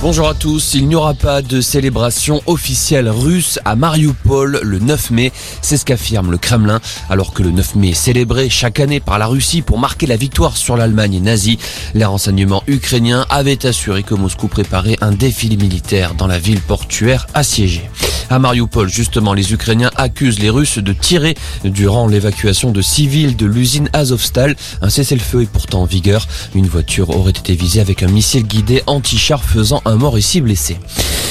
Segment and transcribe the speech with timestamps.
[0.00, 0.74] Bonjour à tous.
[0.74, 5.32] Il n'y aura pas de célébration officielle russe à Mariupol le 9 mai.
[5.60, 6.80] C'est ce qu'affirme le Kremlin.
[7.10, 10.16] Alors que le 9 mai est célébré chaque année par la Russie pour marquer la
[10.16, 11.58] victoire sur l'Allemagne nazie,
[11.94, 17.26] les renseignements ukrainiens avaient assuré que Moscou préparait un défilé militaire dans la ville portuaire
[17.34, 17.90] assiégée.
[18.30, 21.34] À Mariupol, justement, les Ukrainiens accusent les Russes de tirer
[21.64, 24.54] durant l'évacuation de civils de l'usine Azovstal.
[24.82, 26.26] Un cessez-le-feu est pourtant en vigueur.
[26.54, 30.78] Une voiture aurait été visée avec un missile guidé anti-char faisant un mort ici blessé.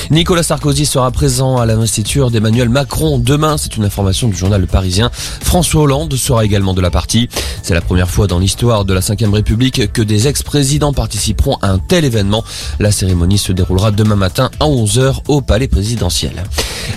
[0.09, 3.57] Nicolas Sarkozy sera présent à l'investiture d'Emmanuel Macron demain.
[3.57, 5.11] C'est une information du journal Parisien.
[5.13, 7.29] François Hollande sera également de la partie.
[7.61, 11.69] C'est la première fois dans l'histoire de la Ve République que des ex-présidents participeront à
[11.69, 12.43] un tel événement.
[12.79, 16.43] La cérémonie se déroulera demain matin à 11h au Palais présidentiel.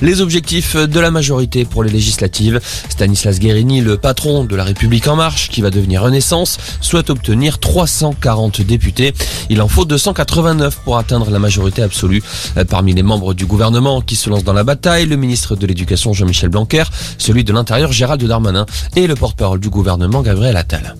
[0.02, 2.60] Les objectifs de la majorité pour les législatives.
[2.88, 7.58] Stanislas Guérini, le patron de la République en marche, qui va devenir Renaissance, souhaite obtenir
[7.58, 9.12] 340 députés.
[9.48, 12.22] Il en faut 289 pour atteindre la majorité absolue.
[12.68, 16.12] Parmi les membres du gouvernement qui se lancent dans la bataille, le ministre de l'Éducation
[16.12, 16.84] Jean-Michel Blanquer,
[17.18, 20.94] celui de l'Intérieur Gérald Darmanin et le porte-parole du gouvernement Gabriel Attal.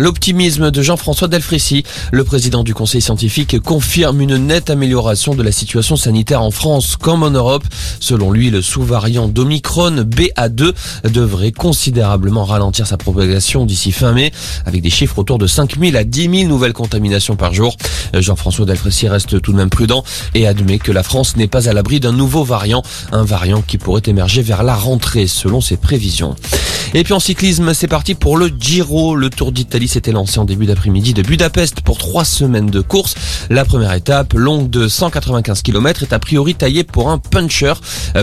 [0.00, 1.82] L'optimisme de Jean-François Delfrécy,
[2.12, 6.94] le président du conseil scientifique, confirme une nette amélioration de la situation sanitaire en France
[6.94, 7.64] comme en Europe.
[7.98, 10.72] Selon lui, le sous-variant d'Omicron BA2
[11.10, 14.30] devrait considérablement ralentir sa propagation d'ici fin mai,
[14.66, 17.76] avec des chiffres autour de 5000 à 10 000 nouvelles contaminations par jour.
[18.14, 21.72] Jean-François Delfrécy reste tout de même prudent et admet que la France n'est pas à
[21.72, 26.36] l'abri d'un nouveau variant, un variant qui pourrait émerger vers la rentrée selon ses prévisions.
[26.94, 29.14] Et puis en cyclisme, c'est parti pour le Giro.
[29.14, 33.14] Le Tour d'Italie s'était lancé en début d'après-midi de Budapest pour trois semaines de course.
[33.50, 37.74] La première étape, longue de 195 km, est a priori taillée pour un puncher.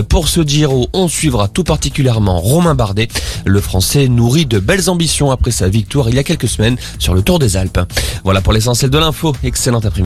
[0.08, 3.08] Pour ce Giro, on suivra tout particulièrement Romain Bardet.
[3.44, 7.14] Le Français nourrit de belles ambitions après sa victoire il y a quelques semaines sur
[7.14, 7.80] le Tour des Alpes.
[8.24, 9.34] Voilà pour l'essentiel de l'info.
[9.42, 9.86] Excellente